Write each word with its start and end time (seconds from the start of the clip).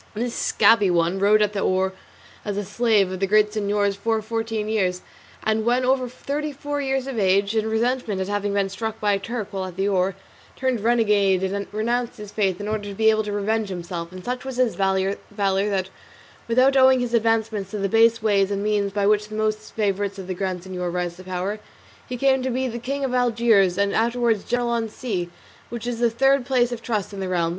This 0.15 0.33
"scabby 0.33 0.89
one" 0.89 1.19
rowed 1.19 1.43
at 1.43 1.53
the 1.53 1.59
oar 1.59 1.93
as 2.43 2.57
a 2.57 2.65
slave 2.65 3.11
of 3.11 3.19
the 3.19 3.27
Grand 3.27 3.53
Signor's 3.53 3.95
for 3.95 4.19
fourteen 4.23 4.67
years, 4.67 5.03
and 5.43 5.63
when 5.63 5.85
over 5.85 6.09
thirty 6.09 6.51
four 6.51 6.81
years 6.81 7.05
of 7.05 7.19
age, 7.19 7.55
in 7.55 7.69
resentment 7.69 8.19
at 8.19 8.27
having 8.27 8.51
been 8.51 8.67
struck 8.69 8.99
by 8.99 9.13
a 9.13 9.19
Turk 9.19 9.49
while 9.51 9.65
at 9.65 9.75
the 9.77 9.87
oar, 9.87 10.15
turned 10.55 10.79
renegade 10.79 11.43
and 11.43 11.67
renounced 11.71 12.17
his 12.17 12.31
faith 12.31 12.59
in 12.59 12.67
order 12.67 12.85
to 12.89 12.95
be 12.95 13.11
able 13.11 13.21
to 13.25 13.31
revenge 13.31 13.69
himself; 13.69 14.11
and 14.11 14.25
such 14.25 14.43
was 14.43 14.55
his 14.57 14.73
valour 14.73 15.17
that, 15.37 15.89
without 16.47 16.75
owing 16.75 16.99
his 16.99 17.13
advancement 17.13 17.69
to 17.69 17.77
the 17.77 17.87
base 17.87 18.23
ways 18.23 18.49
and 18.49 18.63
means 18.63 18.91
by 18.91 19.05
which 19.05 19.29
most 19.29 19.71
favourites 19.75 20.17
of 20.17 20.25
the 20.25 20.33
Grand 20.33 20.63
Signor 20.63 20.89
rise 20.89 21.17
to 21.17 21.23
power, 21.23 21.59
he 22.09 22.17
came 22.17 22.41
to 22.41 22.49
be 22.49 22.67
king 22.79 23.05
of 23.05 23.13
Algiers, 23.13 23.77
and 23.77 23.93
afterwards 23.93 24.43
general 24.45 24.69
on 24.69 24.89
sea, 24.89 25.29
which 25.69 25.85
is 25.85 25.99
the 25.99 26.09
third 26.09 26.43
place 26.43 26.71
of 26.71 26.81
trust 26.81 27.13
in 27.13 27.19
the 27.19 27.29
realm. 27.29 27.49